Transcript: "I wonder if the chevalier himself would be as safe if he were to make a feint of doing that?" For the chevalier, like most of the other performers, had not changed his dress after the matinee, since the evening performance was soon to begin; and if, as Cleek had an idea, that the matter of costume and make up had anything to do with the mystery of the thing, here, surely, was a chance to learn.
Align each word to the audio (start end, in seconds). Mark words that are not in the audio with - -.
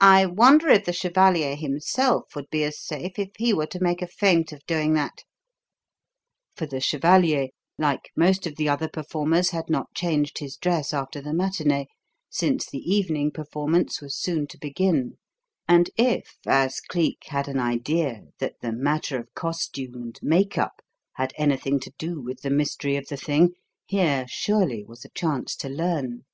"I 0.00 0.24
wonder 0.24 0.70
if 0.70 0.86
the 0.86 0.94
chevalier 0.94 1.54
himself 1.54 2.34
would 2.34 2.48
be 2.48 2.64
as 2.64 2.80
safe 2.80 3.18
if 3.18 3.32
he 3.36 3.52
were 3.52 3.66
to 3.66 3.82
make 3.82 4.00
a 4.00 4.06
feint 4.06 4.50
of 4.50 4.64
doing 4.64 4.94
that?" 4.94 5.24
For 6.56 6.64
the 6.64 6.80
chevalier, 6.80 7.48
like 7.76 8.10
most 8.16 8.46
of 8.46 8.56
the 8.56 8.66
other 8.66 8.88
performers, 8.88 9.50
had 9.50 9.68
not 9.68 9.92
changed 9.94 10.38
his 10.38 10.56
dress 10.56 10.94
after 10.94 11.20
the 11.20 11.34
matinee, 11.34 11.86
since 12.30 12.64
the 12.64 12.78
evening 12.78 13.30
performance 13.30 14.00
was 14.00 14.16
soon 14.16 14.46
to 14.46 14.58
begin; 14.58 15.18
and 15.68 15.90
if, 15.98 16.38
as 16.46 16.80
Cleek 16.80 17.24
had 17.26 17.46
an 17.46 17.58
idea, 17.58 18.22
that 18.38 18.54
the 18.62 18.72
matter 18.72 19.18
of 19.18 19.34
costume 19.34 19.96
and 19.96 20.18
make 20.22 20.56
up 20.56 20.80
had 21.16 21.34
anything 21.36 21.78
to 21.80 21.92
do 21.98 22.22
with 22.22 22.40
the 22.40 22.48
mystery 22.48 22.96
of 22.96 23.08
the 23.08 23.18
thing, 23.18 23.50
here, 23.84 24.24
surely, 24.26 24.82
was 24.82 25.04
a 25.04 25.10
chance 25.10 25.54
to 25.56 25.68
learn. 25.68 26.24